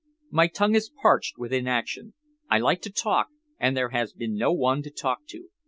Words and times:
My 0.31 0.47
tongue 0.47 0.73
is 0.73 0.89
parched 0.99 1.37
with 1.37 1.53
inaction. 1.53 2.15
I 2.49 2.57
like 2.57 2.81
to 2.81 2.91
talk, 2.91 3.27
and 3.59 3.77
there 3.77 3.89
has 3.89 4.13
been 4.13 4.33
no 4.35 4.51
one 4.51 4.81
to 4.81 4.89
talk 4.89 5.27
to. 5.27 5.49